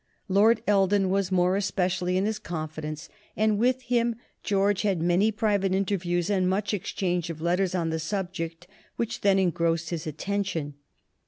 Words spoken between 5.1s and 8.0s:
private interviews and much exchange of letters on the